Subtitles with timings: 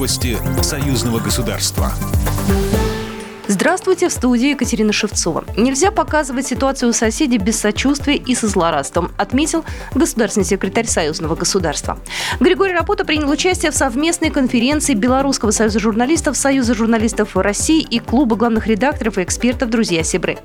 [0.00, 1.92] Новости союзного государства.
[3.48, 5.44] Здравствуйте, в студии Екатерина Шевцова.
[5.56, 11.98] Нельзя показывать ситуацию у соседей без сочувствия и со злорадством, отметил государственный секретарь Союзного государства.
[12.38, 18.36] Григорий Рапота принял участие в совместной конференции Белорусского союза журналистов, Союза журналистов России и Клуба
[18.36, 20.38] главных редакторов и экспертов «Друзья Сябры».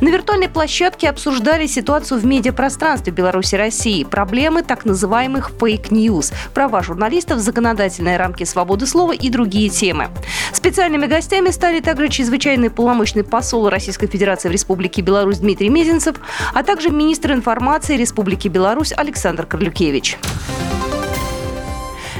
[0.00, 6.32] На виртуальной площадке обсуждали ситуацию в медиапространстве Беларуси и России, проблемы так называемых fake news,
[6.54, 10.08] права журналистов, законодательные рамки свободы слова и другие темы.
[10.52, 16.16] Специальными гостями стали также чрезвычайный полномочный посол Российской Федерации в Республике Беларусь Дмитрий Мезенцев,
[16.54, 20.18] а также министр информации Республики Беларусь Александр Карлюкевич.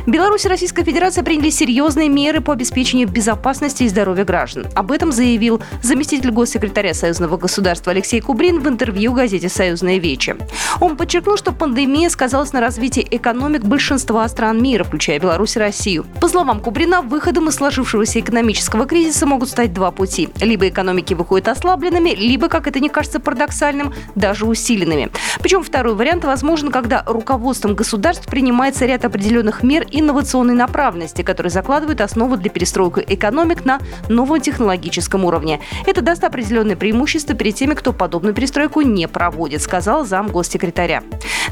[0.06, 4.66] Беларусь и Российская Федерация приняли серьезные меры по обеспечению безопасности и здоровья граждан.
[4.74, 10.34] Об этом заявил заместитель госсекретаря Союзного государства Алексей Кубрин в интервью газете «Союзная Вечи».
[10.80, 16.04] Он подчеркнул, что пандемия сказалась на развитии экономик большинства стран мира, включая Беларусь и Россию.
[16.20, 20.30] По словам Кубрина, выходом из сложившегося экономического кризиса могут стать два пути.
[20.40, 25.12] Либо экономики выходят ослабленными, либо, как это не кажется парадоксальным, даже усиленными.
[25.40, 32.00] Причем второй вариант возможен, когда руководством государств принимается ряд определенных мер инновационной направленности, которые закладывают
[32.00, 35.60] основу для перестройки экономик на новом технологическом уровне.
[35.86, 41.02] Это даст определенные преимущества перед теми, кто подобную перестройку не проводит, сказал зам госсекретаря.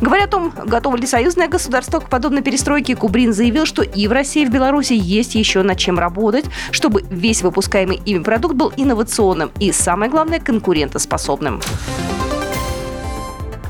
[0.01, 4.13] Говоря о том, готово ли союзное государство к подобной перестройке, Кубрин заявил, что и в
[4.13, 8.73] России, и в Беларуси есть еще над чем работать, чтобы весь выпускаемый ими продукт был
[8.77, 11.61] инновационным и, самое главное, конкурентоспособным.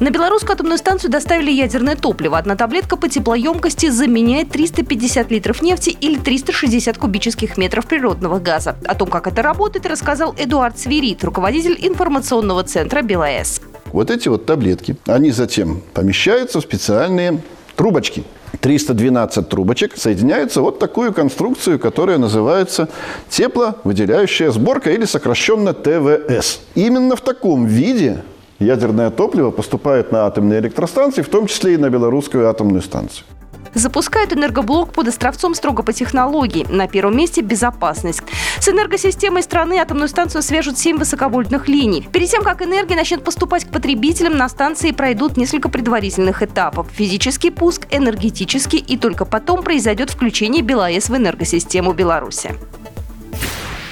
[0.00, 2.38] На белорусскую атомную станцию доставили ядерное топливо.
[2.38, 8.76] Одна таблетка по теплоемкости заменяет 350 литров нефти или 360 кубических метров природного газа.
[8.86, 13.60] О том, как это работает, рассказал Эдуард Свирит, руководитель информационного центра БелАЭС.
[13.92, 17.42] Вот эти вот таблетки, они затем помещаются в специальные
[17.76, 18.24] трубочки.
[18.62, 22.88] 312 трубочек соединяются вот такую конструкцию, которая называется
[23.28, 26.60] тепловыделяющая сборка или сокращенно ТВС.
[26.74, 28.22] Именно в таком виде
[28.60, 33.26] ядерное топливо поступает на атомные электростанции, в том числе и на белорусскую атомную станцию.
[33.74, 36.66] Запускают энергоблок под Островцом строго по технологии.
[36.68, 38.22] На первом месте безопасность.
[38.58, 42.02] С энергосистемой страны атомную станцию свяжут 7 высоковольтных линий.
[42.12, 46.88] Перед тем, как энергия начнет поступать к потребителям, на станции пройдут несколько предварительных этапов.
[46.92, 52.50] Физический пуск, энергетический и только потом произойдет включение БелАЭС в энергосистему Беларуси.